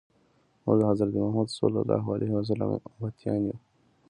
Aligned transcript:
موږ 0.63 0.75
د 0.79 0.83
حضرت 0.91 1.11
محمد 1.21 1.47
صلی 1.59 1.77
الله 1.81 2.05
علیه 2.15 2.31
وسلم 2.35 2.71
امتیان 2.95 3.41
یو. 3.49 3.57